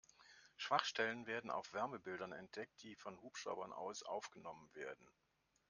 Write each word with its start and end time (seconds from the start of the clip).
Schwachstellen 0.57 1.27
werden 1.27 1.51
auf 1.51 1.73
Wärmebildern 1.73 2.31
entdeckt, 2.31 2.81
die 2.81 2.95
von 2.95 3.21
Hubschraubern 3.21 3.71
aus 3.71 4.01
aufgenommen 4.01 4.67
werden. 4.73 5.07